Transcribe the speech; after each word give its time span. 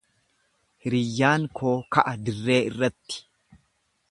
Hiriyyaan 0.85 1.45
koo 1.59 1.75
ka'a 1.97 2.15
dirree 2.25 2.59
irratti. 2.71 3.23